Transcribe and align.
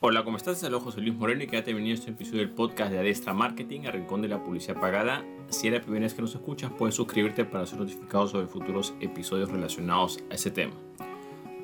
Hola, 0.00 0.22
¿cómo 0.22 0.36
estás? 0.36 0.60
Saludos, 0.60 0.84
José 0.84 1.00
Luis 1.00 1.16
Moreno 1.16 1.42
y 1.42 1.48
quédate 1.48 1.72
bienvenido 1.72 1.96
a 1.96 1.98
este 1.98 2.12
episodio 2.12 2.38
del 2.38 2.50
podcast 2.50 2.92
de 2.92 3.00
Adestra 3.00 3.32
Marketing, 3.32 3.80
el 3.80 3.94
rincón 3.94 4.22
de 4.22 4.28
la 4.28 4.44
publicidad 4.44 4.78
pagada. 4.78 5.24
Si 5.48 5.66
es 5.66 5.72
la 5.72 5.80
primera 5.80 6.04
vez 6.04 6.14
que 6.14 6.22
nos 6.22 6.36
escuchas, 6.36 6.70
puedes 6.70 6.94
suscribirte 6.94 7.44
para 7.44 7.66
ser 7.66 7.80
notificado 7.80 8.28
sobre 8.28 8.46
futuros 8.46 8.94
episodios 9.00 9.50
relacionados 9.50 10.20
a 10.30 10.34
ese 10.34 10.52
tema. 10.52 10.72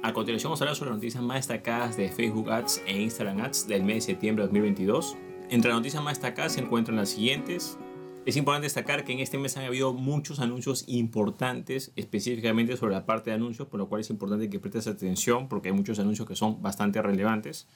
A 0.02 0.12
continuación 0.12 0.50
vamos 0.50 0.60
a 0.60 0.64
hablar 0.64 0.74
sobre 0.74 0.90
las 0.90 0.96
noticias 0.96 1.22
más 1.22 1.46
destacadas 1.46 1.96
de 1.96 2.08
Facebook 2.08 2.50
Ads 2.50 2.82
e 2.88 3.02
Instagram 3.02 3.40
Ads 3.40 3.68
del 3.68 3.84
mes 3.84 4.04
de 4.04 4.12
septiembre 4.14 4.42
de 4.42 4.48
2022. 4.48 5.16
Entre 5.50 5.70
las 5.70 5.78
noticias 5.78 6.02
más 6.02 6.14
destacadas 6.14 6.54
se 6.54 6.60
encuentran 6.60 6.96
las 6.96 7.10
siguientes. 7.10 7.78
Es 8.26 8.36
importante 8.36 8.64
destacar 8.64 9.04
que 9.04 9.12
en 9.12 9.20
este 9.20 9.38
mes 9.38 9.56
han 9.58 9.64
habido 9.66 9.92
muchos 9.92 10.40
anuncios 10.40 10.82
importantes, 10.88 11.92
específicamente 11.94 12.76
sobre 12.76 12.94
la 12.94 13.06
parte 13.06 13.30
de 13.30 13.36
anuncios, 13.36 13.68
por 13.68 13.78
lo 13.78 13.88
cual 13.88 14.00
es 14.00 14.10
importante 14.10 14.50
que 14.50 14.58
prestes 14.58 14.88
atención 14.88 15.48
porque 15.48 15.68
hay 15.68 15.74
muchos 15.74 16.00
anuncios 16.00 16.26
que 16.26 16.34
son 16.34 16.60
bastante 16.60 17.00
relevantes. 17.00 17.68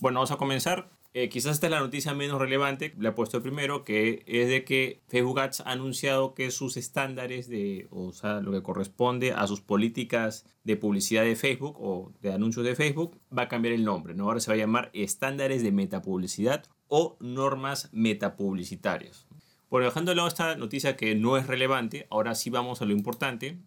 Bueno, 0.00 0.18
vamos 0.18 0.32
a 0.32 0.36
comenzar. 0.36 0.90
Eh, 1.16 1.28
quizás 1.28 1.52
esta 1.52 1.68
es 1.68 1.70
la 1.70 1.78
noticia 1.78 2.12
menos 2.12 2.40
relevante, 2.40 2.92
le 2.98 3.10
he 3.10 3.12
puesto 3.12 3.40
primero, 3.40 3.84
que 3.84 4.24
es 4.26 4.48
de 4.48 4.64
que 4.64 5.00
Facebook 5.06 5.38
Ads 5.38 5.60
ha 5.60 5.70
anunciado 5.70 6.34
que 6.34 6.50
sus 6.50 6.76
estándares 6.76 7.48
de, 7.48 7.86
o 7.90 8.12
sea, 8.12 8.40
lo 8.40 8.50
que 8.50 8.62
corresponde 8.64 9.30
a 9.30 9.46
sus 9.46 9.60
políticas 9.60 10.44
de 10.64 10.76
publicidad 10.76 11.22
de 11.22 11.36
Facebook 11.36 11.76
o 11.78 12.12
de 12.20 12.32
anuncios 12.32 12.66
de 12.66 12.74
Facebook, 12.74 13.20
va 13.36 13.42
a 13.42 13.48
cambiar 13.48 13.74
el 13.74 13.84
nombre, 13.84 14.14
¿no? 14.14 14.24
Ahora 14.24 14.40
se 14.40 14.50
va 14.50 14.54
a 14.54 14.58
llamar 14.58 14.90
estándares 14.92 15.62
de 15.62 15.70
metapublicidad 15.70 16.64
o 16.88 17.16
normas 17.20 17.90
metapublicitarias. 17.92 19.28
Bueno, 19.70 19.86
dejando 19.86 20.10
de 20.10 20.16
lado 20.16 20.26
esta 20.26 20.56
noticia 20.56 20.96
que 20.96 21.14
no 21.14 21.36
es 21.36 21.46
relevante, 21.46 22.08
ahora 22.10 22.34
sí 22.34 22.50
vamos 22.50 22.82
a 22.82 22.86
lo 22.86 22.92
importante. 22.92 23.60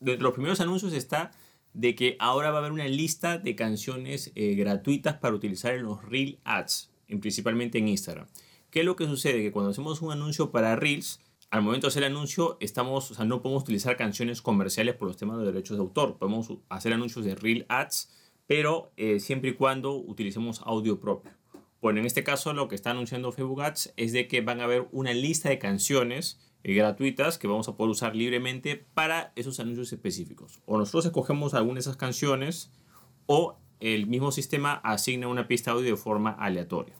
De 0.00 0.18
los 0.18 0.34
primeros 0.34 0.60
anuncios 0.60 0.92
está 0.92 1.30
de 1.74 1.94
que 1.94 2.16
ahora 2.18 2.50
va 2.50 2.56
a 2.56 2.60
haber 2.60 2.72
una 2.72 2.88
lista 2.88 3.38
de 3.38 3.54
canciones 3.54 4.32
eh, 4.34 4.54
gratuitas 4.54 5.16
para 5.16 5.34
utilizar 5.34 5.74
en 5.74 5.84
los 5.84 6.04
Reel 6.04 6.38
Ads, 6.44 6.90
principalmente 7.20 7.78
en 7.78 7.88
Instagram. 7.88 8.26
¿Qué 8.70 8.80
es 8.80 8.86
lo 8.86 8.96
que 8.96 9.06
sucede? 9.06 9.42
Que 9.42 9.52
cuando 9.52 9.70
hacemos 9.70 10.00
un 10.02 10.12
anuncio 10.12 10.50
para 10.50 10.76
Reels, 10.76 11.20
al 11.50 11.62
momento 11.62 11.86
de 11.86 11.88
hacer 11.88 12.04
el 12.04 12.12
anuncio, 12.12 12.56
estamos, 12.60 13.10
o 13.10 13.14
sea, 13.14 13.24
no 13.24 13.42
podemos 13.42 13.64
utilizar 13.64 13.96
canciones 13.96 14.40
comerciales 14.40 14.94
por 14.94 15.08
los 15.08 15.16
temas 15.16 15.38
de 15.38 15.46
derechos 15.46 15.76
de 15.76 15.82
autor. 15.82 16.18
Podemos 16.18 16.52
hacer 16.68 16.92
anuncios 16.92 17.24
de 17.24 17.34
Reel 17.34 17.66
Ads, 17.68 18.10
pero 18.46 18.92
eh, 18.96 19.18
siempre 19.18 19.50
y 19.50 19.54
cuando 19.54 19.94
utilicemos 19.94 20.62
audio 20.64 21.00
propio. 21.00 21.32
Bueno, 21.80 21.98
en 21.98 22.06
este 22.06 22.22
caso 22.22 22.52
lo 22.52 22.68
que 22.68 22.74
está 22.74 22.90
anunciando 22.90 23.32
Facebook 23.32 23.62
Ads 23.62 23.94
es 23.96 24.12
de 24.12 24.28
que 24.28 24.42
van 24.42 24.60
a 24.60 24.64
haber 24.64 24.86
una 24.92 25.12
lista 25.12 25.48
de 25.48 25.58
canciones 25.58 26.38
eh, 26.62 26.74
gratuitas 26.74 27.38
que 27.38 27.46
vamos 27.46 27.68
a 27.68 27.76
poder 27.76 27.90
usar 27.90 28.14
libremente 28.14 28.76
para 28.94 29.32
esos 29.36 29.60
anuncios 29.60 29.92
específicos. 29.92 30.60
O 30.66 30.78
nosotros 30.78 31.06
escogemos 31.06 31.54
alguna 31.54 31.74
de 31.74 31.80
esas 31.80 31.96
canciones 31.96 32.70
o 33.26 33.56
el 33.80 34.06
mismo 34.06 34.30
sistema 34.30 34.74
asigna 34.84 35.28
una 35.28 35.48
pista 35.48 35.70
audio 35.72 35.90
de 35.90 35.96
forma 35.96 36.30
aleatoria. 36.30 36.94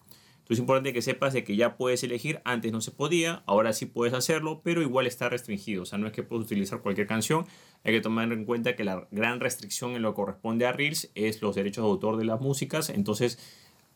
Entonces 0.51 0.59
es 0.59 0.61
importante 0.61 0.93
que 0.93 1.03
sepas 1.03 1.33
de 1.33 1.45
que 1.45 1.55
ya 1.55 1.77
puedes 1.77 2.03
elegir, 2.03 2.41
antes 2.45 2.73
no 2.73 2.81
se 2.81 2.91
podía, 2.91 3.45
ahora 3.47 3.73
sí 3.73 3.87
puedes 3.87 4.15
hacerlo, 4.15 4.63
pero 4.65 4.83
igual 4.83 5.07
está 5.07 5.29
restringido, 5.29 5.83
o 5.83 5.87
sea, 5.87 5.97
no 5.97 6.09
es 6.09 6.13
que 6.13 6.25
puedes 6.25 6.47
utilizar 6.47 6.81
cualquier 6.81 7.07
canción, 7.07 7.47
hay 7.85 7.93
que 7.93 8.01
tomar 8.01 8.33
en 8.33 8.45
cuenta 8.45 8.75
que 8.75 8.83
la 8.83 9.07
gran 9.13 9.39
restricción 9.39 9.93
en 9.93 10.03
lo 10.03 10.11
que 10.11 10.17
corresponde 10.17 10.67
a 10.67 10.73
Reels 10.73 11.13
es 11.15 11.41
los 11.41 11.55
derechos 11.55 11.85
de 11.85 11.91
autor 11.91 12.17
de 12.17 12.25
las 12.25 12.41
músicas, 12.41 12.91
entonces 12.91 13.39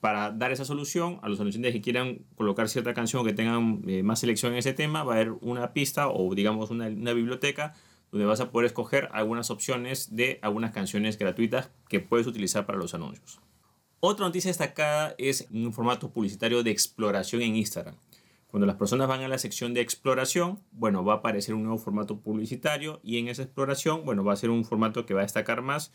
para 0.05 0.31
dar 0.33 0.53
esa 0.53 0.67
solución 0.67 1.19
a 1.23 1.31
los 1.31 1.41
anunciantes 1.41 1.73
que 1.73 1.81
quieran 1.81 2.27
colocar 2.35 2.69
cierta 2.69 2.93
canción 2.93 3.25
que 3.25 3.33
tengan 3.33 3.81
eh, 3.87 4.03
más 4.03 4.19
selección 4.19 4.53
en 4.53 4.59
ese 4.59 4.75
tema, 4.75 5.03
va 5.03 5.15
a 5.15 5.17
haber 5.17 5.33
una 5.41 5.73
pista 5.73 6.11
o 6.11 6.35
digamos 6.35 6.71
una, 6.71 6.89
una, 6.89 7.15
biblioteca 7.15 7.73
donde 8.13 8.27
vas 8.27 8.39
a 8.41 8.51
poder 8.51 8.67
escoger 8.67 9.09
algunas 9.13 9.51
opciones 9.51 10.15
de 10.15 10.41
algunas 10.43 10.73
canciones 10.73 11.17
gratuitas 11.17 11.71
que 11.89 12.01
puedes 12.01 12.27
utilizar 12.27 12.67
para 12.67 12.77
los 12.77 12.93
anuncios. 12.93 13.41
Otra 13.99 14.27
noticia 14.27 14.51
destacada 14.51 15.15
es 15.17 15.49
un 15.51 15.73
formato 15.73 16.13
publicitario 16.13 16.63
de 16.63 16.71
exploración 16.71 17.41
en 17.41 17.57
Instagram. 17.57 17.95
Cuando 18.49 18.67
las 18.67 18.77
personas 18.77 19.09
van 19.09 19.23
a 19.23 19.29
la 19.29 19.39
sección 19.39 19.73
de 19.73 19.81
exploración, 19.81 20.61
bueno, 20.73 21.03
va 21.03 21.15
a 21.15 21.17
aparecer 21.17 21.55
un 21.55 21.63
nuevo 21.63 21.79
formato 21.79 22.21
publicitario 22.21 23.01
y 23.03 23.17
en 23.17 23.29
esa 23.29 23.45
exploración, 23.45 24.05
bueno, 24.05 24.23
va 24.23 24.35
a 24.35 24.37
ser 24.37 24.51
un 24.51 24.67
formato 24.67 25.07
que 25.07 25.15
va 25.15 25.21
a 25.21 25.25
destacar 25.25 25.63
más 25.63 25.93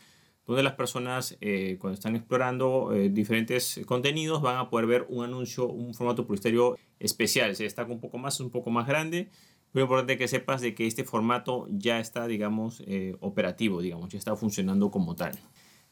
donde 0.50 0.64
las 0.64 0.74
personas 0.74 1.36
eh, 1.40 1.76
cuando 1.80 1.94
están 1.94 2.16
explorando 2.16 2.92
eh, 2.92 3.08
diferentes 3.08 3.80
contenidos 3.86 4.42
van 4.42 4.56
a 4.56 4.68
poder 4.68 4.86
ver 4.86 5.06
un 5.08 5.24
anuncio, 5.24 5.68
un 5.68 5.94
formato 5.94 6.26
publicitario 6.26 6.76
especial. 6.98 7.54
Se 7.54 7.62
destaca 7.62 7.92
un 7.92 8.00
poco 8.00 8.18
más, 8.18 8.40
un 8.40 8.50
poco 8.50 8.68
más 8.70 8.88
grande. 8.88 9.28
Pero 9.70 9.84
importante 9.84 10.18
que 10.18 10.26
sepas 10.26 10.60
de 10.60 10.74
que 10.74 10.88
este 10.88 11.04
formato 11.04 11.68
ya 11.70 12.00
está, 12.00 12.26
digamos, 12.26 12.82
eh, 12.88 13.14
operativo, 13.20 13.80
digamos, 13.80 14.08
ya 14.08 14.18
está 14.18 14.34
funcionando 14.34 14.90
como 14.90 15.14
tal. 15.14 15.38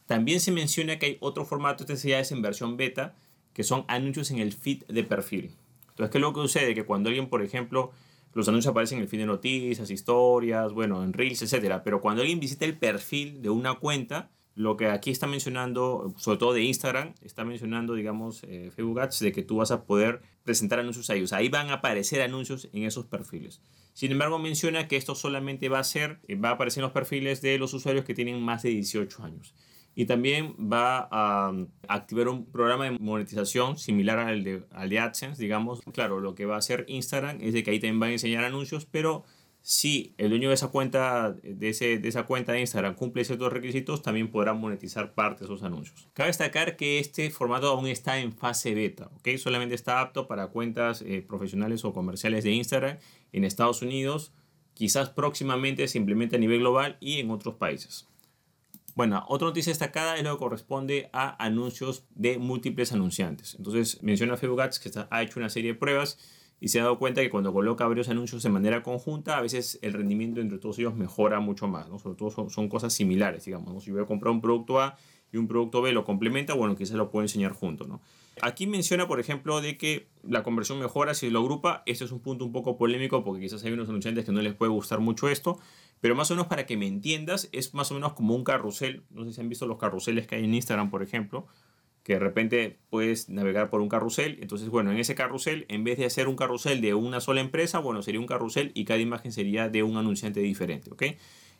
También 0.06 0.41
se 0.41 0.50
menciona 0.50 0.98
que 0.98 1.06
hay 1.06 1.16
otro 1.20 1.44
formato, 1.44 1.84
este 1.88 2.08
ya 2.08 2.19
es 2.19 2.32
en 2.32 2.42
versión 2.42 2.76
beta, 2.76 3.14
que 3.52 3.62
son 3.62 3.84
anuncios 3.86 4.32
en 4.32 4.40
el 4.40 4.52
feed 4.52 4.86
de 4.88 5.04
perfil. 5.04 5.52
Entonces, 5.90 6.10
¿qué 6.10 6.19
es 6.19 6.22
lo 6.22 6.32
que 6.32 6.40
sucede? 6.40 6.75
Que 6.75 6.84
cuando 6.84 7.10
alguien, 7.10 7.28
por 7.28 7.42
ejemplo, 7.42 7.92
los 8.32 8.48
anuncios 8.48 8.72
aparecen 8.72 8.98
en 8.98 9.02
el 9.02 9.08
feed 9.08 9.20
de 9.20 9.26
noticias, 9.26 9.88
historias, 9.88 10.72
bueno, 10.72 11.04
en 11.04 11.12
Reels, 11.12 11.42
etcétera. 11.42 11.84
Pero 11.84 12.00
cuando 12.00 12.22
alguien 12.22 12.40
visita 12.40 12.64
el 12.64 12.76
perfil 12.76 13.40
de 13.40 13.50
una 13.50 13.75
cuenta, 13.75 14.32
lo 14.58 14.76
que 14.76 14.88
aquí 14.88 15.12
está 15.12 15.28
mencionando, 15.28 16.12
sobre 16.16 16.36
todo 16.38 16.52
de 16.52 16.62
Instagram, 16.64 17.14
está 17.22 17.44
mencionando, 17.44 17.94
digamos, 17.94 18.42
eh, 18.42 18.72
Facebook 18.74 18.98
Ads, 18.98 19.20
de 19.20 19.30
que 19.30 19.44
tú 19.44 19.58
vas 19.58 19.70
a 19.70 19.84
poder 19.84 20.20
presentar 20.42 20.80
anuncios. 20.80 21.08
O 21.08 21.26
sea, 21.28 21.38
ahí 21.38 21.48
van 21.48 21.70
a 21.70 21.74
aparecer 21.74 22.22
anuncios 22.22 22.69
en 22.72 22.82
esos 22.82 23.06
perfiles. 23.06 23.62
Sin 23.92 24.10
embargo, 24.10 24.41
menciona 24.41 24.88
que 24.88 24.96
esto 24.96 25.14
solamente 25.14 25.69
va 25.69 25.78
a 25.78 25.84
ser, 25.84 26.19
eh, 26.26 26.34
va 26.34 26.48
a 26.48 26.52
aparecer 26.54 26.80
en 26.80 26.86
los 26.86 26.92
perfiles 26.92 27.41
de 27.41 27.56
los 27.56 27.72
usuarios 27.72 28.04
que 28.04 28.14
tienen 28.14 28.42
más 28.42 28.64
de 28.64 28.70
18 28.70 29.22
años. 29.22 29.54
Y 29.94 30.06
también 30.06 30.56
va 30.58 31.06
a 31.12 31.52
mm, 31.52 31.69
activar 31.86 32.26
un 32.26 32.44
programa 32.44 32.86
de 32.86 32.98
monetización 32.98 33.78
similar 33.78 34.19
al 34.19 34.42
de, 34.42 34.64
al 34.72 34.88
de 34.88 34.98
AdSense, 34.98 35.40
digamos. 35.40 35.82
Claro, 35.92 36.19
lo 36.19 36.34
que 36.34 36.46
va 36.46 36.56
a 36.56 36.58
hacer 36.58 36.84
Instagram 36.88 37.38
es 37.42 37.52
de 37.52 37.62
que 37.62 37.70
ahí 37.70 37.78
también 37.78 38.00
van 38.00 38.10
a 38.10 38.12
enseñar 38.14 38.42
anuncios, 38.42 38.86
pero 38.86 39.22
si 39.71 40.15
el 40.17 40.31
dueño 40.31 40.49
de 40.49 40.55
esa 40.55 40.69
cuenta 40.69 41.31
de, 41.43 41.69
ese, 41.69 41.99
de 41.99 42.09
esa 42.09 42.23
cuenta 42.23 42.53
de 42.53 42.61
Instagram 42.61 42.95
cumple 42.95 43.23
ciertos 43.23 43.53
requisitos, 43.53 44.01
también 44.01 44.31
podrá 44.31 44.55
monetizar 44.55 45.12
parte 45.12 45.41
de 45.41 45.45
esos 45.45 45.62
anuncios. 45.62 46.09
Cabe 46.15 46.29
destacar 46.29 46.79
que 46.79 46.99
este 46.99 47.29
formato 47.29 47.69
aún 47.69 47.87
está 47.87 48.19
en 48.19 48.33
fase 48.33 48.75
beta, 48.75 49.11
¿ok? 49.19 49.37
Solamente 49.37 49.75
está 49.75 50.01
apto 50.01 50.27
para 50.27 50.47
cuentas 50.47 51.03
eh, 51.03 51.21
profesionales 51.21 51.84
o 51.84 51.93
comerciales 51.93 52.45
de 52.45 52.53
Instagram 52.53 52.97
en 53.33 53.45
Estados 53.45 53.83
Unidos. 53.83 54.33
Quizás 54.73 55.11
próximamente 55.11 55.87
se 55.87 55.99
implemente 55.99 56.37
a 56.37 56.39
nivel 56.39 56.61
global 56.61 56.97
y 56.99 57.21
en 57.21 57.31
otros 57.31 57.56
países. 57.56 58.09
Bueno, 58.95 59.23
otra 59.29 59.49
noticia 59.49 59.71
destacada 59.71 60.17
es 60.17 60.25
lo 60.25 60.33
que 60.33 60.39
corresponde 60.39 61.11
a 61.12 61.45
anuncios 61.45 62.06
de 62.15 62.39
múltiples 62.39 62.95
anunciantes. 62.95 63.55
Entonces 63.59 64.03
menciona 64.03 64.39
Facebook 64.39 64.62
Ads 64.62 64.79
que 64.79 64.91
ha 65.11 65.23
hecho 65.23 65.39
una 65.39 65.50
serie 65.50 65.75
de 65.75 65.79
pruebas 65.79 66.19
y 66.60 66.69
se 66.69 66.80
ha 66.80 66.82
dado 66.82 66.98
cuenta 66.98 67.20
que 67.20 67.30
cuando 67.30 67.52
coloca 67.52 67.86
varios 67.86 68.08
anuncios 68.08 68.42
de 68.42 68.48
manera 68.48 68.82
conjunta, 68.82 69.38
a 69.38 69.41
veces 69.41 69.78
el 69.82 69.92
rendimiento 69.92 70.41
entre 70.41 70.58
todos 70.58 70.78
ellos 70.78 70.94
mejora 70.94 71.41
mucho 71.41 71.69
más, 71.69 71.88
¿no? 71.88 71.98
Sobre 71.98 72.16
todo 72.16 72.50
son, 72.50 72.69
cosas 72.69 72.92
similares, 72.92 73.44
digamos, 73.44 73.84
Si 73.84 73.91
voy 73.91 74.02
a 74.02 74.06
comprar 74.06 74.32
un 74.32 74.41
producto 74.41 74.80
A 74.80 74.96
y 75.32 75.36
un 75.36 75.46
producto 75.46 75.82
B 75.82 75.92
lo 75.92 76.04
complementa, 76.04 76.54
bueno, 76.54 76.74
quizás 76.74 76.96
lo 76.96 77.10
puedo 77.10 77.22
enseñar 77.22 77.52
juntos, 77.52 77.86
¿no? 77.86 78.00
Aquí 78.41 78.66
menciona, 78.66 79.08
por 79.08 79.20
ejemplo, 79.20 79.60
de 79.60 79.76
que 79.76 80.08
la 80.22 80.42
conversión 80.42 80.78
mejora 80.78 81.12
si 81.14 81.28
lo 81.28 81.41
agrupa. 81.41 81.82
Este 81.86 82.04
es 82.04 82.12
un 82.12 82.20
punto 82.20 82.44
un 82.44 82.52
poco 82.52 82.76
polémico 82.76 83.25
porque 83.25 83.40
quizás 83.40 83.64
hay 83.64 83.72
unos 83.72 83.88
anunciantes 83.88 84.25
que 84.25 84.30
no 84.30 84.40
les 84.40 84.54
puede 84.54 84.70
gustar 84.70 85.00
mucho 85.00 85.28
esto, 85.28 85.58
pero 86.00 86.14
más 86.14 86.30
o 86.30 86.34
menos 86.34 86.46
para 86.46 86.64
que 86.64 86.76
me 86.76 86.86
entiendas, 86.86 87.48
es 87.50 87.75
más 87.75 87.90
o 87.90 87.94
menos 87.94 88.12
como 88.12 88.36
un 88.36 88.44
carrusel. 88.44 89.02
No 89.10 89.25
sé 89.25 89.32
si 89.32 89.40
han 89.40 89.48
visto 89.48 89.66
los 89.66 89.78
carruseles 89.78 90.28
que 90.28 90.36
hay 90.36 90.44
en 90.44 90.54
Instagram, 90.54 90.90
por 90.90 91.02
ejemplo 91.02 91.48
que 92.08 92.14
de 92.14 92.20
repente 92.20 92.78
puedes 92.88 93.28
navegar 93.28 93.69
por 93.69 93.82
un 93.82 93.91
carrusel. 93.91 94.38
Entonces, 94.41 94.70
bueno, 94.70 94.91
en 94.91 94.96
ese 94.96 95.14
carrusel, 95.14 95.66
en 95.69 95.84
vez 95.84 95.98
de 95.98 96.06
hacer 96.06 96.26
un 96.26 96.36
carrusel 96.36 96.80
de 96.80 96.94
una 96.94 97.20
sola 97.20 97.42
empresa, 97.42 97.80
bueno, 97.80 98.00
sería 98.00 98.19
un 98.19 98.26
carrusel 98.26 98.70
y 98.72 98.86
cada 98.86 98.98
imagen 98.98 99.30
sería 99.30 99.69
de 99.69 99.82
un 99.82 99.98
anunciante 99.98 100.41
diferente, 100.41 100.91
¿ok? 100.91 101.02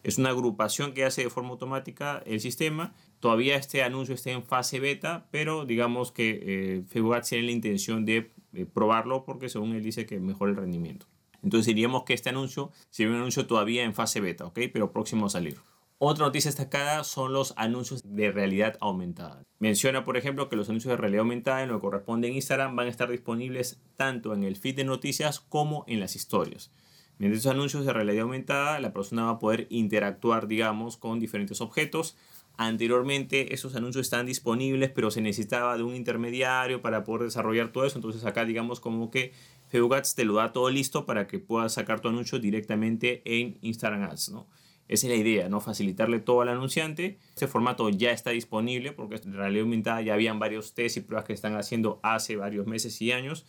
Es 0.05 0.17
una 0.17 0.31
agrupación 0.31 0.95
que 0.95 1.05
hace 1.05 1.25
de 1.25 1.29
forma 1.29 1.51
automática 1.51 2.23
el 2.25 2.41
sistema. 2.41 2.95
Todavía 3.21 3.57
este 3.57 3.83
anuncio 3.83 4.15
está 4.15 4.31
en 4.31 4.43
fase 4.43 4.81
beta, 4.81 5.27
pero 5.31 5.67
digamos 5.67 6.13
que 6.13 6.41
eh, 6.43 6.83
Facebook 6.89 7.21
tiene 7.29 7.45
la 7.45 7.53
intención 7.53 8.07
de 8.07 8.31
eh, 8.55 8.65
probarlo 8.65 9.25
porque 9.25 9.51
según 9.51 9.75
él 9.75 9.83
dice 9.83 10.07
que 10.07 10.19
mejora 10.19 10.53
el 10.53 10.57
rendimiento. 10.57 11.05
Entonces 11.43 11.67
diríamos 11.67 12.05
que 12.05 12.15
este 12.15 12.31
anuncio 12.31 12.73
sería 12.89 13.13
un 13.13 13.19
anuncio 13.19 13.47
todavía 13.47 13.85
en 13.85 13.93
fase 13.93 14.23
beta, 14.23 14.47
¿ok? 14.47 14.61
Pero 14.73 14.93
próximo 14.93 15.27
a 15.27 15.29
salir. 15.29 15.59
Otra 16.01 16.27
noticia 16.27 16.49
destacada 16.49 17.03
son 17.03 17.33
los 17.33 17.55
anuncios 17.57 18.03
de 18.05 18.31
realidad 18.31 18.77
aumentada. 18.81 19.43
Menciona, 19.59 20.05
por 20.05 20.17
ejemplo, 20.17 20.49
que 20.49 20.55
los 20.55 20.69
anuncios 20.69 20.93
de 20.93 20.97
realidad 20.97 21.23
aumentada 21.23 21.65
en 21.65 21.71
lo 21.71 21.75
que 21.75 21.81
corresponde 21.81 22.29
en 22.29 22.35
Instagram 22.35 22.77
van 22.77 22.87
a 22.87 22.91
estar 22.91 23.11
disponibles 23.11 23.81
tanto 23.97 24.33
en 24.33 24.45
el 24.45 24.55
feed 24.55 24.77
de 24.77 24.85
noticias 24.85 25.41
como 25.41 25.83
en 25.89 25.99
las 25.99 26.15
historias. 26.15 26.71
Mediante 27.19 27.41
esos 27.41 27.51
anuncios 27.51 27.85
de 27.85 27.93
realidad 27.93 28.23
aumentada, 28.23 28.79
la 28.79 28.93
persona 28.93 29.25
va 29.25 29.31
a 29.31 29.39
poder 29.41 29.67
interactuar, 29.71 30.47
digamos, 30.47 30.97
con 30.99 31.19
diferentes 31.19 31.61
objetos. 31.61 32.17
Anteriormente 32.57 33.53
esos 33.53 33.75
anuncios 33.75 34.07
están 34.07 34.25
disponibles, 34.25 34.91
pero 34.91 35.11
se 35.11 35.21
necesitaba 35.21 35.77
de 35.77 35.83
un 35.83 35.97
intermediario 35.97 36.81
para 36.81 37.03
poder 37.03 37.25
desarrollar 37.25 37.73
todo 37.73 37.85
eso. 37.85 37.99
Entonces 37.99 38.25
acá, 38.25 38.45
digamos, 38.45 38.79
como 38.79 39.11
que 39.11 39.33
Facebook 39.67 40.01
te 40.15 40.25
lo 40.25 40.35
da 40.35 40.53
todo 40.53 40.71
listo 40.71 41.07
para 41.07 41.27
que 41.27 41.41
puedas 41.41 41.75
sacar 41.75 41.99
tu 41.99 42.07
anuncio 42.07 42.39
directamente 42.39 43.21
en 43.25 43.59
Instagram 43.63 44.05
Ads, 44.05 44.29
¿no? 44.29 44.47
Esa 44.89 45.07
es 45.07 45.13
la 45.13 45.19
idea, 45.19 45.49
¿no? 45.49 45.61
Facilitarle 45.61 46.19
todo 46.19 46.41
al 46.41 46.49
anunciante. 46.49 47.19
Este 47.29 47.47
formato 47.47 47.91
ya 47.91 48.11
está 48.11 48.31
disponible 48.31 48.93
porque 48.93 49.17
en 49.17 49.35
realidad 49.35 49.63
aumentada 49.63 50.01
ya 50.01 50.15
habían 50.15 50.39
varios 50.39 50.75
test 50.75 50.97
y 50.97 51.01
pruebas 51.01 51.27
que 51.27 51.35
están 51.35 51.55
haciendo 51.57 52.01
hace 52.03 52.37
varios 52.37 52.67
meses 52.67 53.01
y 53.03 53.13
años. 53.13 53.47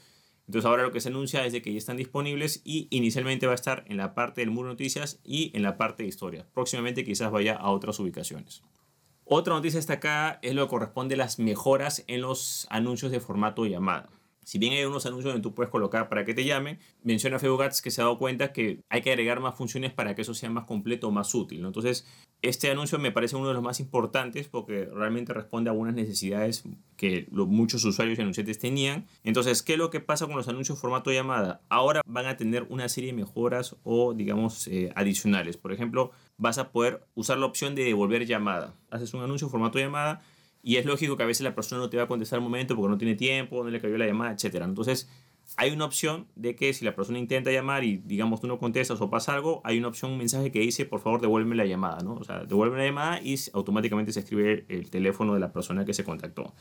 Entonces 0.48 0.66
ahora 0.66 0.84
lo 0.84 0.92
que 0.92 1.00
se 1.00 1.10
anuncia 1.10 1.46
es 1.46 1.54
de 1.54 1.62
que 1.62 1.72
ya 1.72 1.78
están 1.78 1.96
disponibles 1.96 2.62
y 2.66 2.88
inicialmente 2.92 3.46
va 3.46 3.54
a 3.54 3.56
estar 3.56 3.86
en 3.88 3.98
la 3.98 4.14
parte 4.16 4.42
del 4.42 4.52
muro 4.52 4.68
de 4.68 4.74
noticias 4.74 5.22
y 5.24 5.52
en 5.56 5.64
la 5.64 5.78
parte 5.78 6.04
de 6.04 6.10
historia. 6.10 6.46
Próximamente 6.54 7.06
quizás 7.06 7.32
vaya 7.32 7.56
a 7.56 7.70
otras 7.70 8.00
ubicaciones. 8.00 8.64
Otra 9.24 9.54
noticia 9.54 9.78
destacada 9.78 10.40
es 10.42 10.56
lo 10.56 10.66
que 10.66 10.72
corresponde 10.72 11.14
a 11.14 11.20
las 11.20 11.38
mejoras 11.38 12.04
en 12.08 12.22
los 12.22 12.68
anuncios 12.72 13.12
de 13.12 13.20
formato 13.20 13.66
llamada. 13.66 14.10
Si 14.50 14.57
bien 14.57 14.74
hay 14.74 14.84
unos 14.84 15.06
anuncios 15.06 15.31
donde 15.31 15.48
tú 15.48 15.54
puedes 15.54 15.69
colocar 15.69 16.10
para 16.10 16.25
que 16.25 16.34
te 16.34 16.44
llamen, 16.44 16.80
menciona 17.04 17.38
Facebook 17.38 17.62
Ads 17.62 17.84
que 17.84 17.92
se 17.92 18.01
ha 18.01 18.06
dado 18.06 18.18
cuenta 18.18 18.51
que 18.51 18.81
hay 18.90 19.04
que 19.04 19.12
agregar 19.12 19.42
más 19.42 19.56
funciones 19.56 19.94
para 19.94 20.16
que 20.16 20.24
eso 20.24 20.34
sea 20.34 20.50
más 20.50 20.66
completo 20.66 21.07
o 21.07 21.12
más 21.12 21.36
útil. 21.36 21.63
Entonces, 21.63 22.07
este 22.42 22.72
anuncio 22.72 22.98
me 22.98 23.12
parece 23.12 23.36
uno 23.36 23.50
de 23.50 23.54
los 23.54 23.62
más 23.62 23.80
importantes 23.80 24.48
porque 24.48 24.86
realmente 24.92 25.36
responde 25.36 25.69
a 25.69 25.74
algunas 25.74 25.94
necesidades 25.94 26.63
que 26.98 27.28
muchos 27.31 27.86
usuarios 27.86 28.18
y 28.18 28.24
anunciantes 28.24 28.57
tenían. 28.57 29.06
Entonces, 29.24 29.62
¿qué 29.62 29.74
es 29.74 29.78
lo 29.78 29.92
que 29.92 30.00
pasa 30.00 30.25
con 30.25 30.36
los 30.36 30.48
anuncios 30.48 30.80
formato 30.80 31.12
llamada? 31.12 31.62
Ahora 31.69 32.02
van 32.07 32.25
a 32.25 32.36
tener 32.36 32.66
una 32.69 32.90
serie 32.90 33.12
de 33.12 33.18
mejoras 33.18 33.75
o, 33.84 34.16
digamos, 34.16 34.68
eh, 34.68 34.92
adicionales. 34.95 35.57
Por 35.57 35.74
ejemplo, 35.74 36.10
vas 36.38 36.57
a 36.57 36.72
poder 36.72 37.06
usar 37.13 37.38
la 37.38 37.45
opción 37.45 37.75
de 37.75 37.84
devolver 37.84 38.25
llamada. 38.25 38.74
Haces 38.90 39.13
un 39.13 39.22
anuncio 39.22 39.48
formato 39.48 39.78
llamada 39.78 40.24
y 40.69 40.77
es 40.77 40.86
lógico 40.86 41.18
que 41.18 41.24
a 41.24 41.25
veces 41.25 41.44
la 41.44 41.56
persona 41.56 41.81
no 41.81 41.89
te 41.89 41.98
va 41.98 42.04
a 42.04 42.07
contestar 42.07 42.38
al 42.38 42.44
momento 42.44 42.75
porque 42.75 42.92
no 42.92 43.00
tiene 43.00 43.16
tiempo, 43.16 43.63
no 43.63 43.71
le 43.71 43.81
cayó 43.81 43.98
la 43.98 44.06
llamada, 44.06 44.33
etc. 44.33 44.57
Entonces, 44.62 45.10
hay 45.57 45.71
una 45.71 45.86
opción 45.86 46.27
de 46.36 46.56
que 46.56 46.75
si 46.75 46.86
la 46.86 46.95
persona 46.95 47.18
intenta 47.18 47.51
llamar 47.51 47.83
y 47.83 47.98
digamos 47.98 48.39
tú 48.39 48.45
no 48.45 48.60
contestas 48.60 49.01
o 49.01 49.10
pasa 49.10 49.33
algo, 49.33 49.62
hay 49.63 49.80
una 49.80 49.88
opción, 49.88 50.12
un 50.12 50.19
mensaje 50.19 50.51
que 50.51 50.60
dice, 50.60 50.86
por 50.86 51.00
favor, 51.00 51.21
devuélveme 51.21 51.56
la 51.56 51.66
llamada, 51.66 52.04
¿no? 52.04 52.13
O 52.13 52.24
sea, 52.24 52.44
devuélveme 52.44 52.83
la 52.83 52.86
llamada 52.86 53.19
y 53.19 53.36
automáticamente 53.54 54.13
se 54.13 54.19
escribe 54.19 54.66
el 54.69 54.92
teléfono 54.92 55.33
de 55.33 55.39
la 55.39 55.51
persona 55.51 55.86
que 55.86 55.95
se 55.95 56.04
contactó. 56.04 56.54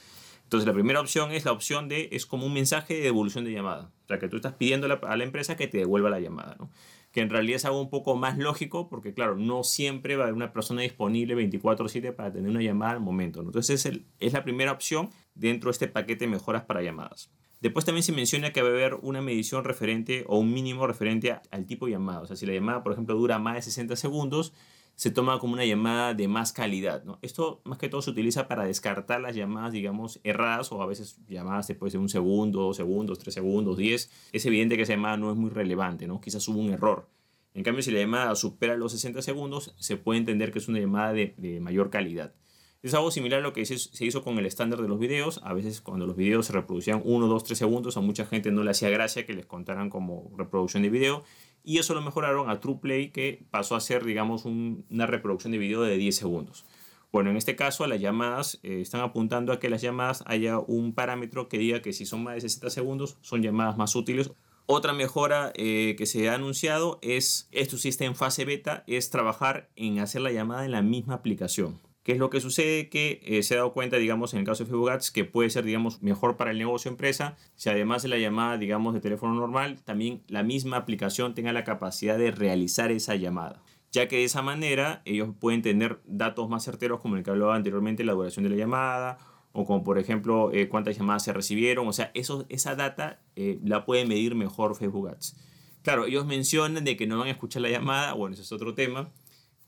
Entonces, 0.44 0.66
la 0.66 0.72
primera 0.72 1.02
opción 1.02 1.31
es 1.31 1.44
la 1.44 1.52
opción 1.52 1.90
de, 1.90 2.08
es 2.10 2.25
como 2.25 2.46
un 2.46 2.55
mensaje 2.55 2.94
de 2.94 3.02
devolución 3.02 3.44
de 3.44 3.52
llamada. 3.52 3.90
O 4.05 4.08
sea, 4.08 4.19
que 4.19 4.28
tú 4.28 4.37
estás 4.37 4.55
pidiendo 4.55 4.87
a 4.87 5.16
la 5.19 5.25
empresa 5.25 5.55
que 5.55 5.69
te 5.69 5.76
devuelva 5.76 6.08
la 6.08 6.19
llamada, 6.19 6.56
¿no? 6.58 6.70
Que 7.19 7.23
en 7.23 7.31
realidad 7.31 7.56
es 7.56 7.65
algo 7.65 7.81
un 7.81 7.91
poco 7.91 8.15
más 8.15 8.38
lógico, 8.38 8.88
porque 8.88 9.12
claro, 9.12 9.35
no 9.35 9.65
siempre 9.65 10.15
va 10.15 10.23
a 10.23 10.26
haber 10.26 10.37
una 10.37 10.53
persona 10.53 10.82
disponible 10.82 11.35
24/7 11.35 12.12
para 12.15 12.32
tener 12.32 12.49
una 12.49 12.62
llamada 12.62 12.93
al 12.93 13.00
momento. 13.00 13.41
Entonces 13.41 13.85
es, 13.85 14.00
es 14.20 14.32
la 14.32 14.44
primera 14.44 14.70
opción 14.70 15.11
dentro 15.35 15.69
de 15.69 15.73
este 15.73 15.88
paquete 15.88 16.26
de 16.26 16.31
mejoras 16.31 16.62
para 16.62 16.81
llamadas. 16.81 17.32
Después 17.61 17.85
también 17.85 18.05
se 18.05 18.12
menciona 18.12 18.53
que 18.53 18.62
va 18.62 18.69
a 18.69 18.70
haber 18.70 18.94
una 19.03 19.20
medición 19.20 19.65
referente 19.65 20.25
o 20.29 20.38
un 20.38 20.55
mínimo 20.55 20.87
referente 20.87 21.35
al 21.50 21.67
tipo 21.67 21.87
de 21.87 21.93
llamada. 21.93 22.20
O 22.20 22.26
sea, 22.26 22.37
si 22.37 22.47
la 22.47 22.53
llamada, 22.53 22.85
por 22.85 22.93
ejemplo, 22.93 23.17
dura 23.17 23.41
más 23.41 23.56
de 23.56 23.62
60 23.62 23.97
segundos, 23.97 24.53
se 24.99 25.12
toma 25.12 25.39
como 25.39 25.53
una 25.53 25.65
llamada 25.65 26.12
de 26.12 26.27
más 26.27 26.53
calidad. 26.53 27.05
¿no? 27.05 27.21
Esto 27.23 27.61
más 27.62 27.79
que 27.79 27.89
todo 27.89 28.03
se 28.03 28.11
utiliza 28.11 28.49
para 28.49 28.65
descartar 28.65 29.21
las 29.21 29.37
llamadas, 29.37 29.73
digamos, 29.73 30.19
erradas 30.25 30.73
o 30.73 30.83
a 30.83 30.87
veces 30.87 31.21
llamadas 31.29 31.69
después 31.69 31.93
de 31.93 32.00
un 32.00 32.09
segundo, 32.09 32.62
dos 32.62 32.79
segundos, 32.79 33.21
tres 33.21 33.35
segundos, 33.35 33.77
diez. 33.77 34.11
Es 34.33 34.45
evidente 34.45 34.75
que 34.75 34.83
esa 34.83 34.95
llamada 34.95 35.17
no 35.17 35.31
es 35.31 35.37
muy 35.37 35.50
relevante, 35.50 36.09
¿no? 36.09 36.21
quizás 36.21 36.49
hubo 36.49 36.59
un 36.59 36.71
error. 36.71 37.09
En 37.55 37.62
cambio, 37.62 37.81
si 37.85 37.93
la 37.93 38.00
llamada 38.00 38.35
supera 38.35 38.77
los 38.77 38.91
60 38.91 39.23
segundos, 39.23 39.73
se 39.79 39.97
puede 39.97 40.19
entender 40.19 40.50
que 40.50 40.59
es 40.59 40.67
una 40.67 40.81
llamada 40.81 41.12
de, 41.12 41.33
de 41.37 41.61
mayor 41.61 41.91
calidad. 41.91 42.35
Es 42.81 42.95
algo 42.95 43.11
similar 43.11 43.41
a 43.41 43.43
lo 43.43 43.53
que 43.53 43.67
se 43.67 44.05
hizo 44.05 44.23
con 44.23 44.39
el 44.39 44.47
estándar 44.47 44.81
de 44.81 44.87
los 44.87 45.01
videos. 45.01 45.41
A 45.43 45.53
veces 45.53 45.81
cuando 45.81 46.07
los 46.07 46.15
videos 46.15 46.47
se 46.47 46.53
reproducían 46.53 47.03
1, 47.05 47.27
2, 47.27 47.45
3 47.45 47.59
segundos, 47.59 47.97
a 47.97 48.01
mucha 48.01 48.25
gente 48.25 48.53
no 48.53 48.63
le 48.63 48.71
hacía 48.71 48.89
gracia 48.89 49.27
que 49.27 49.33
les 49.33 49.47
contaran 49.47 49.91
como 49.91 50.31
reproducción 50.37 50.85
de 50.85 50.91
video 50.91 51.25
y 51.65 51.79
eso 51.79 51.93
lo 51.95 52.03
mejoraron 52.03 52.49
a 52.49 52.61
TruePlay 52.61 53.11
que 53.11 53.45
pasó 53.51 53.75
a 53.75 53.81
ser, 53.81 54.05
digamos, 54.05 54.45
una 54.45 55.07
reproducción 55.07 55.51
de 55.51 55.59
video 55.59 55.83
de 55.83 55.97
10 55.97 56.17
segundos. 56.17 56.65
Bueno, 57.11 57.31
en 57.31 57.37
este 57.37 57.57
caso 57.57 57.85
las 57.89 58.01
llamadas 58.01 58.61
eh, 58.63 58.81
están 58.81 59.01
apuntando 59.01 59.53
a 59.53 59.59
que 59.59 59.71
las 59.71 59.83
llamadas 59.83 60.23
haya 60.27 60.61
un 60.61 60.95
parámetro 60.95 61.49
que 61.49 61.59
diga 61.59 61.83
que 61.83 61.93
si 61.93 62.07
son 62.07 62.23
más 62.23 62.35
de 62.35 62.43
60 62.43 62.71
segundos 62.71 63.19
son 63.23 63.43
llamadas 63.43 63.77
más 63.77 63.97
útiles. 63.97 64.31
Otra 64.67 64.93
mejora 64.93 65.53
eh, 65.57 65.97
que 65.99 66.07
se 66.07 66.29
ha 66.29 66.35
anunciado 66.35 67.01
es, 67.03 67.49
esto 67.51 67.77
sí 67.77 67.89
está 67.89 68.05
en 68.05 68.15
fase 68.15 68.45
beta, 68.45 68.85
es 68.87 69.11
trabajar 69.11 69.69
en 69.75 69.99
hacer 69.99 70.21
la 70.21 70.31
llamada 70.31 70.65
en 70.65 70.71
la 70.71 70.83
misma 70.83 71.15
aplicación. 71.15 71.88
¿Qué 72.08 72.12
es 72.12 72.19
lo 72.19 72.31
que 72.31 72.40
sucede? 72.40 72.88
Que 72.88 73.20
eh, 73.22 73.43
se 73.43 73.52
ha 73.52 73.58
dado 73.58 73.75
cuenta, 73.75 73.99
digamos, 73.99 74.32
en 74.32 74.40
el 74.40 74.46
caso 74.46 74.64
de 74.64 74.70
Facebook 74.70 74.88
Ads, 74.88 75.10
que 75.10 75.26
puede 75.26 75.50
ser, 75.50 75.64
digamos, 75.64 76.02
mejor 76.02 76.38
para 76.38 76.52
el 76.52 76.56
negocio 76.56 76.90
empresa 76.90 77.37
si 77.55 77.69
además 77.69 78.02
de 78.02 78.08
la 78.08 78.16
llamada, 78.16 78.56
digamos, 78.56 78.94
de 78.94 79.00
teléfono 79.00 79.34
normal, 79.34 79.82
también 79.84 80.22
la 80.26 80.43
misma 80.43 80.78
aplicación 80.78 81.34
tenga 81.34 81.52
la 81.52 81.64
capacidad 81.64 82.16
de 82.16 82.31
realizar 82.31 82.90
esa 82.93 83.14
llamada. 83.14 83.62
Ya 83.93 84.08
que 84.08 84.16
de 84.16 84.25
esa 84.25 84.40
manera 84.40 85.02
ellos 85.05 85.34
pueden 85.38 85.60
tener 85.60 86.00
datos 86.06 86.49
más 86.49 86.64
certeros, 86.64 87.00
como 87.00 87.16
el 87.16 87.25
que 87.25 87.28
hablaba 87.28 87.55
anteriormente, 87.55 88.02
la 88.05 88.14
duración 88.14 88.44
de 88.44 88.52
la 88.52 88.56
llamada, 88.56 89.19
o 89.52 89.66
como 89.66 89.84
por 89.84 89.99
ejemplo 89.99 90.50
eh, 90.55 90.70
cuántas 90.70 90.96
llamadas 90.96 91.25
se 91.25 91.34
recibieron. 91.34 91.87
O 91.87 91.93
sea, 91.93 92.10
eso, 92.14 92.46
esa 92.49 92.75
data 92.75 93.20
eh, 93.37 93.58
la 93.62 93.84
puede 93.84 94.06
medir 94.06 94.34
mejor 94.34 94.76
Facebook 94.76 95.10
Ads. 95.10 95.37
Claro, 95.82 96.06
ellos 96.06 96.25
mencionan 96.25 96.84
de 96.84 96.96
que 96.96 97.06
no 97.06 97.19
van 97.19 97.28
a 97.28 97.32
escuchar 97.32 97.60
la 97.60 97.69
llamada, 97.69 98.14
bueno, 98.14 98.32
ese 98.32 98.44
es 98.44 98.52
otro 98.52 98.72
tema 98.72 99.10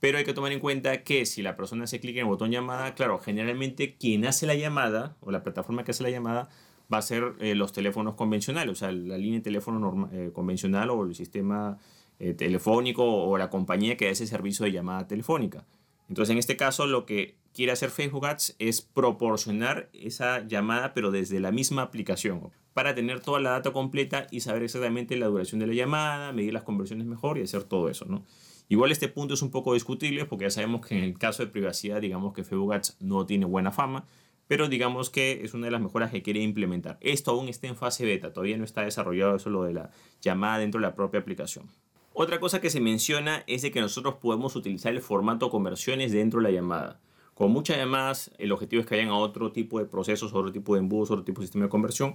pero 0.00 0.18
hay 0.18 0.24
que 0.24 0.32
tomar 0.32 0.50
en 0.52 0.60
cuenta 0.60 1.02
que 1.04 1.26
si 1.26 1.42
la 1.42 1.56
persona 1.56 1.84
hace 1.84 2.00
clic 2.00 2.16
en 2.16 2.22
el 2.22 2.26
botón 2.26 2.50
llamada, 2.50 2.94
claro, 2.94 3.18
generalmente 3.18 3.96
quien 3.96 4.26
hace 4.26 4.46
la 4.46 4.54
llamada 4.54 5.16
o 5.20 5.30
la 5.30 5.42
plataforma 5.42 5.84
que 5.84 5.90
hace 5.90 6.02
la 6.02 6.10
llamada 6.10 6.48
va 6.92 6.98
a 6.98 7.02
ser 7.02 7.34
eh, 7.38 7.54
los 7.54 7.72
teléfonos 7.72 8.14
convencionales, 8.14 8.72
o 8.72 8.74
sea, 8.74 8.90
la 8.90 9.18
línea 9.18 9.38
de 9.38 9.44
teléfono 9.44 10.08
eh, 10.12 10.30
convencional 10.32 10.90
o 10.90 11.04
el 11.04 11.14
sistema 11.14 11.78
eh, 12.18 12.34
telefónico 12.34 13.04
o 13.04 13.38
la 13.38 13.50
compañía 13.50 13.96
que 13.96 14.08
hace 14.08 14.26
servicio 14.26 14.64
de 14.64 14.72
llamada 14.72 15.06
telefónica. 15.06 15.66
Entonces, 16.08 16.32
en 16.32 16.38
este 16.38 16.56
caso, 16.56 16.86
lo 16.86 17.06
que 17.06 17.36
quiere 17.54 17.70
hacer 17.72 17.90
Facebook 17.90 18.26
Ads 18.26 18.56
es 18.58 18.80
proporcionar 18.80 19.90
esa 19.92 20.46
llamada, 20.46 20.92
pero 20.92 21.12
desde 21.12 21.38
la 21.38 21.52
misma 21.52 21.82
aplicación, 21.82 22.50
para 22.74 22.94
tener 22.94 23.20
toda 23.20 23.38
la 23.38 23.50
data 23.50 23.72
completa 23.72 24.26
y 24.30 24.40
saber 24.40 24.64
exactamente 24.64 25.16
la 25.16 25.26
duración 25.26 25.60
de 25.60 25.68
la 25.68 25.74
llamada, 25.74 26.32
medir 26.32 26.52
las 26.52 26.64
conversiones 26.64 27.06
mejor 27.06 27.38
y 27.38 27.42
hacer 27.42 27.62
todo 27.64 27.88
eso, 27.88 28.06
¿no? 28.06 28.24
Igual 28.70 28.92
este 28.92 29.08
punto 29.08 29.34
es 29.34 29.42
un 29.42 29.50
poco 29.50 29.74
discutible 29.74 30.26
porque 30.26 30.44
ya 30.44 30.50
sabemos 30.50 30.86
que 30.86 30.96
en 30.96 31.02
el 31.02 31.18
caso 31.18 31.42
de 31.42 31.50
privacidad, 31.50 32.00
digamos 32.00 32.32
que 32.32 32.44
Facebook 32.44 32.72
Ads 32.72 32.98
no 33.00 33.26
tiene 33.26 33.44
buena 33.44 33.72
fama, 33.72 34.06
pero 34.46 34.68
digamos 34.68 35.10
que 35.10 35.40
es 35.42 35.54
una 35.54 35.66
de 35.66 35.72
las 35.72 35.80
mejoras 35.80 36.12
que 36.12 36.22
quiere 36.22 36.40
implementar. 36.40 36.96
Esto 37.00 37.32
aún 37.32 37.48
está 37.48 37.66
en 37.66 37.74
fase 37.74 38.04
beta, 38.04 38.32
todavía 38.32 38.56
no 38.56 38.62
está 38.62 38.82
desarrollado 38.82 39.34
eso 39.34 39.50
lo 39.50 39.64
de 39.64 39.74
la 39.74 39.90
llamada 40.20 40.58
dentro 40.58 40.80
de 40.80 40.86
la 40.86 40.94
propia 40.94 41.18
aplicación. 41.18 41.66
Otra 42.12 42.38
cosa 42.38 42.60
que 42.60 42.70
se 42.70 42.80
menciona 42.80 43.42
es 43.48 43.62
de 43.62 43.72
que 43.72 43.80
nosotros 43.80 44.14
podemos 44.22 44.54
utilizar 44.54 44.92
el 44.92 45.00
formato 45.00 45.50
conversiones 45.50 46.12
dentro 46.12 46.38
de 46.38 46.44
la 46.44 46.52
llamada. 46.52 47.00
Con 47.34 47.50
muchas 47.50 47.76
llamadas, 47.76 48.30
el 48.38 48.52
objetivo 48.52 48.82
es 48.82 48.86
que 48.86 48.94
vayan 48.94 49.10
a 49.10 49.16
otro 49.16 49.50
tipo 49.50 49.80
de 49.80 49.84
procesos, 49.86 50.32
otro 50.32 50.52
tipo 50.52 50.74
de 50.74 50.80
embudos, 50.80 51.10
otro 51.10 51.24
tipo 51.24 51.40
de 51.40 51.48
sistema 51.48 51.64
de 51.64 51.70
conversión, 51.70 52.14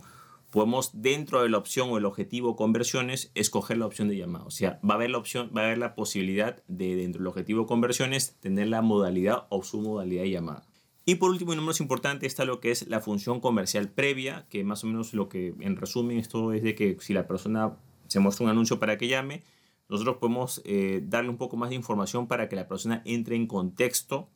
podemos 0.56 1.02
dentro 1.02 1.44
de 1.44 1.50
la 1.50 1.58
opción 1.58 1.90
o 1.92 1.98
el 1.98 2.06
objetivo 2.06 2.56
conversiones 2.56 3.30
escoger 3.36 3.78
la 3.78 3.86
opción 3.86 4.08
de 4.08 4.16
llamada. 4.16 4.46
O 4.46 4.52
sea, 4.52 4.80
va 4.90 4.94
a 4.94 4.96
haber 4.96 5.10
la 5.10 5.18
opción, 5.18 5.52
va 5.56 5.64
a 5.64 5.66
haber 5.66 5.78
la 5.78 5.96
posibilidad 5.96 6.64
de 6.70 6.96
dentro 6.96 7.20
del 7.20 7.28
objetivo 7.28 7.66
conversiones 7.66 8.38
tener 8.40 8.70
la 8.70 8.82
modalidad 8.82 9.48
o 9.50 9.64
su 9.64 9.82
modalidad 9.82 10.24
de 10.24 10.32
llamada. 10.32 10.64
Y 11.04 11.16
por 11.16 11.30
último 11.30 11.52
y 11.52 11.58
no 11.58 11.62
menos 11.62 11.82
importante 11.82 12.26
está 12.26 12.46
lo 12.46 12.62
que 12.62 12.72
es 12.72 12.88
la 12.88 13.02
función 13.02 13.42
comercial 13.42 13.90
previa, 13.90 14.48
que 14.50 14.64
más 14.64 14.86
o 14.86 14.88
menos 14.88 15.14
lo 15.14 15.28
que 15.28 15.54
en 15.60 15.76
resumen 15.76 16.20
esto 16.20 16.54
es 16.54 16.64
de 16.64 16.74
que 16.74 16.96
si 17.02 17.14
la 17.14 17.28
persona 17.28 17.76
se 18.08 18.22
muestra 18.22 18.46
un 18.46 18.50
anuncio 18.50 18.80
para 18.80 18.98
que 18.98 19.10
llame, 19.10 19.44
nosotros 19.90 20.18
podemos 20.22 20.62
eh, 20.64 21.02
darle 21.06 21.32
un 21.32 21.38
poco 21.38 21.58
más 21.58 21.70
de 21.70 21.76
información 21.76 22.28
para 22.28 22.48
que 22.48 22.56
la 22.56 22.70
persona 22.70 23.02
entre 23.04 23.36
en 23.36 23.46
contexto 23.46 24.30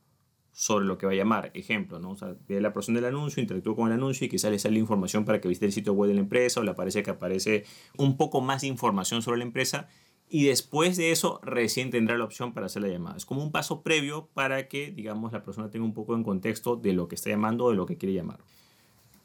sobre 0.60 0.86
lo 0.86 0.98
que 0.98 1.06
va 1.06 1.14
a 1.14 1.16
llamar. 1.16 1.52
Ejemplo, 1.54 2.00
¿no? 2.00 2.12
O 2.12 2.16
sea, 2.18 2.36
ve 2.50 2.60
la 2.60 2.74
persona 2.74 2.98
del 3.00 3.06
anuncio, 3.06 3.42
interactúa 3.42 3.78
con 3.78 3.88
el 3.88 3.94
anuncio 3.94 4.28
y 4.28 4.30
quizá 4.30 4.50
le 4.50 4.60
sale 4.60 4.78
información 4.78 5.24
para 5.24 5.40
que 5.40 5.48
visite 5.48 5.68
el 5.68 5.72
sitio 5.72 5.94
web 5.94 6.10
de 6.10 6.16
la 6.16 6.20
empresa 6.20 6.60
o 6.60 6.64
le 6.64 6.72
aparece 6.72 7.02
que 7.02 7.12
aparece 7.12 7.64
un 7.96 8.18
poco 8.18 8.42
más 8.42 8.60
de 8.60 8.68
información 8.68 9.22
sobre 9.22 9.38
la 9.38 9.46
empresa 9.46 9.88
y 10.28 10.48
después 10.48 10.98
de 10.98 11.12
eso 11.12 11.40
recién 11.44 11.92
tendrá 11.92 12.18
la 12.18 12.26
opción 12.26 12.54
para 12.54 12.66
hacer 12.66 12.82
la 12.82 12.90
llamada. 12.90 13.16
Es 13.16 13.26
como 13.26 13.42
un 13.42 13.54
paso 13.54 13.84
previo 13.84 14.28
para 14.34 14.68
que, 14.68 14.92
digamos, 14.92 15.32
la 15.32 15.44
persona 15.44 15.72
tenga 15.72 15.86
un 15.86 15.94
poco 15.94 16.14
en 16.14 16.24
contexto 16.24 16.76
de 16.76 16.92
lo 16.92 17.08
que 17.08 17.16
está 17.16 17.30
llamando 17.30 17.64
o 17.64 17.70
de 17.70 17.78
lo 17.78 17.86
que 17.86 17.96
quiere 17.96 18.14
llamar. 18.14 18.40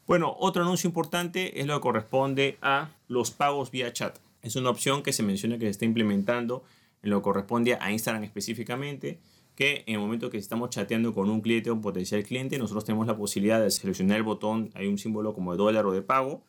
Bueno, 0.07 0.37
otro 0.39 0.63
anuncio 0.63 0.87
importante 0.87 1.59
es 1.59 1.67
lo 1.67 1.73
que 1.75 1.81
corresponde 1.81 2.57
a 2.61 2.91
los 3.09 3.31
pagos 3.31 3.71
vía 3.71 3.91
chat. 3.91 4.19
Es 4.41 4.55
una 4.55 4.69
opción 4.69 5.03
que 5.03 5.11
se 5.11 5.21
menciona 5.21 5.57
que 5.57 5.65
se 5.65 5.71
está 5.71 5.83
implementando 5.83 6.63
en 7.03 7.09
lo 7.09 7.19
que 7.19 7.23
corresponde 7.23 7.75
a 7.75 7.91
Instagram 7.91 8.23
específicamente 8.23 9.19
que 9.55 9.83
en 9.87 9.95
el 9.95 9.99
momento 9.99 10.29
que 10.29 10.37
estamos 10.37 10.69
chateando 10.69 11.13
con 11.13 11.29
un 11.29 11.41
cliente 11.41 11.69
o 11.69 11.73
un 11.73 11.81
potencial 11.81 12.23
cliente, 12.23 12.57
nosotros 12.57 12.83
tenemos 12.83 13.07
la 13.07 13.17
posibilidad 13.17 13.61
de 13.61 13.71
seleccionar 13.71 14.17
el 14.17 14.23
botón, 14.23 14.71
hay 14.73 14.87
un 14.87 14.97
símbolo 14.97 15.33
como 15.33 15.51
de 15.51 15.57
dólar 15.57 15.85
o 15.85 15.91
de 15.91 16.01
pago, 16.01 16.43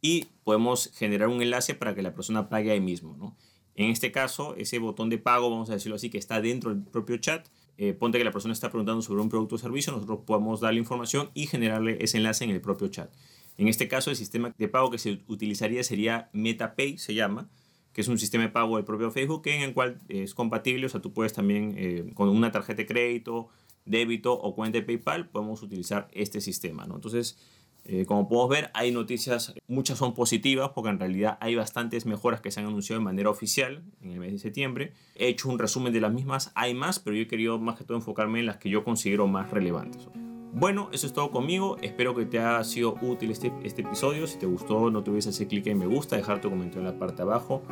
y 0.00 0.26
podemos 0.44 0.90
generar 0.94 1.28
un 1.28 1.42
enlace 1.42 1.74
para 1.74 1.94
que 1.94 2.02
la 2.02 2.14
persona 2.14 2.48
pague 2.48 2.70
ahí 2.70 2.80
mismo. 2.80 3.16
¿no? 3.18 3.36
En 3.74 3.90
este 3.90 4.10
caso, 4.10 4.54
ese 4.56 4.78
botón 4.78 5.10
de 5.10 5.18
pago, 5.18 5.50
vamos 5.50 5.70
a 5.70 5.74
decirlo 5.74 5.96
así, 5.96 6.08
que 6.08 6.18
está 6.18 6.40
dentro 6.40 6.70
del 6.70 6.82
propio 6.82 7.18
chat, 7.18 7.46
eh, 7.76 7.92
ponte 7.92 8.18
que 8.18 8.24
la 8.24 8.32
persona 8.32 8.52
está 8.52 8.70
preguntando 8.70 9.02
sobre 9.02 9.22
un 9.22 9.28
producto 9.28 9.54
o 9.54 9.58
servicio, 9.58 9.92
nosotros 9.92 10.20
podemos 10.26 10.60
darle 10.60 10.80
información 10.80 11.30
y 11.34 11.46
generarle 11.46 11.98
ese 12.00 12.18
enlace 12.18 12.44
en 12.44 12.50
el 12.50 12.60
propio 12.60 12.88
chat. 12.88 13.10
En 13.56 13.68
este 13.68 13.88
caso, 13.88 14.10
el 14.10 14.16
sistema 14.16 14.54
de 14.56 14.68
pago 14.68 14.90
que 14.90 14.98
se 14.98 15.20
utilizaría 15.28 15.84
sería 15.84 16.30
MetaPay, 16.32 16.98
se 16.98 17.14
llama, 17.14 17.50
que 17.92 18.00
es 18.00 18.08
un 18.08 18.18
sistema 18.18 18.44
de 18.44 18.50
pago 18.50 18.76
del 18.76 18.84
propio 18.84 19.10
Facebook 19.10 19.42
en 19.46 19.62
el 19.62 19.74
cual 19.74 19.98
es 20.08 20.34
compatible, 20.34 20.86
o 20.86 20.88
sea, 20.88 21.00
tú 21.00 21.12
puedes 21.12 21.32
también 21.32 21.74
eh, 21.76 22.10
con 22.14 22.28
una 22.28 22.52
tarjeta 22.52 22.78
de 22.78 22.86
crédito, 22.86 23.48
débito 23.84 24.32
o 24.32 24.54
cuenta 24.54 24.78
de 24.78 24.84
PayPal, 24.84 25.28
podemos 25.28 25.62
utilizar 25.62 26.08
este 26.12 26.40
sistema, 26.40 26.86
¿no? 26.86 26.96
Entonces, 26.96 27.38
eh, 27.84 28.04
como 28.04 28.28
podemos 28.28 28.50
ver, 28.50 28.70
hay 28.74 28.92
noticias, 28.92 29.54
muchas 29.66 29.98
son 29.98 30.14
positivas 30.14 30.70
porque 30.74 30.90
en 30.90 30.98
realidad 30.98 31.38
hay 31.40 31.54
bastantes 31.54 32.06
mejoras 32.06 32.40
que 32.40 32.50
se 32.50 32.60
han 32.60 32.66
anunciado 32.66 33.00
de 33.00 33.04
manera 33.04 33.30
oficial 33.30 33.82
en 34.02 34.12
el 34.12 34.20
mes 34.20 34.32
de 34.32 34.38
septiembre. 34.38 34.92
He 35.16 35.28
hecho 35.28 35.48
un 35.48 35.58
resumen 35.58 35.92
de 35.92 36.00
las 36.00 36.12
mismas, 36.12 36.52
hay 36.54 36.74
más, 36.74 36.98
pero 37.00 37.16
yo 37.16 37.22
he 37.22 37.28
querido 37.28 37.58
más 37.58 37.76
que 37.76 37.84
todo 37.84 37.96
enfocarme 37.96 38.40
en 38.40 38.46
las 38.46 38.58
que 38.58 38.70
yo 38.70 38.84
considero 38.84 39.26
más 39.26 39.50
relevantes. 39.50 40.08
Bueno, 40.52 40.88
eso 40.92 41.06
es 41.06 41.12
todo 41.12 41.30
conmigo. 41.30 41.76
Espero 41.80 42.14
que 42.14 42.26
te 42.26 42.38
haya 42.38 42.62
sido 42.64 42.96
útil 43.02 43.30
este, 43.30 43.52
este 43.62 43.82
episodio. 43.82 44.26
Si 44.26 44.38
te 44.38 44.46
gustó, 44.46 44.90
no 44.90 45.02
te 45.02 45.10
olvides 45.10 45.28
hacer 45.28 45.46
clic 45.46 45.66
en 45.68 45.78
me 45.78 45.86
gusta, 45.86 46.16
dejar 46.16 46.40
tu 46.40 46.50
comentario 46.50 46.80
en 46.80 46.92
la 46.92 46.98
parte 46.98 47.16
de 47.16 47.22
abajo, 47.22 47.62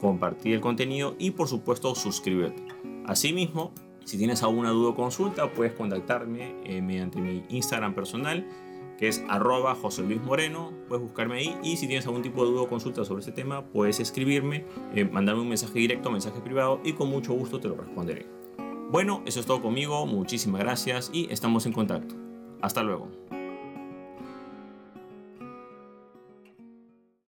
compartir 0.00 0.54
el 0.54 0.60
contenido 0.60 1.16
y 1.18 1.32
por 1.32 1.48
supuesto 1.48 1.94
suscribirte. 1.94 2.62
Asimismo, 3.06 3.72
si 4.04 4.18
tienes 4.18 4.42
alguna 4.42 4.70
duda 4.70 4.90
o 4.90 4.94
consulta, 4.94 5.52
puedes 5.52 5.72
contactarme 5.72 6.54
eh, 6.64 6.80
mediante 6.80 7.20
mi 7.20 7.44
Instagram 7.48 7.94
personal 7.94 8.46
que 8.98 9.06
es 9.06 9.24
arroba 9.28 9.76
José 9.76 10.02
Luis 10.02 10.20
Moreno, 10.20 10.72
puedes 10.88 11.02
buscarme 11.02 11.36
ahí 11.36 11.56
y 11.62 11.76
si 11.76 11.86
tienes 11.86 12.04
algún 12.06 12.22
tipo 12.22 12.44
de 12.44 12.50
duda 12.50 12.62
o 12.62 12.68
consulta 12.68 13.04
sobre 13.04 13.20
este 13.20 13.30
tema, 13.30 13.64
puedes 13.64 14.00
escribirme, 14.00 14.64
eh, 14.92 15.04
mandarme 15.04 15.42
un 15.42 15.48
mensaje 15.48 15.78
directo, 15.78 16.10
mensaje 16.10 16.40
privado 16.40 16.80
y 16.84 16.94
con 16.94 17.08
mucho 17.08 17.32
gusto 17.32 17.60
te 17.60 17.68
lo 17.68 17.76
responderé. 17.76 18.26
Bueno, 18.90 19.22
eso 19.24 19.38
es 19.38 19.46
todo 19.46 19.62
conmigo, 19.62 20.04
muchísimas 20.04 20.60
gracias 20.62 21.10
y 21.12 21.28
estamos 21.30 21.64
en 21.66 21.72
contacto. 21.72 22.27
Hasta 22.60 22.82
luego. 22.82 23.08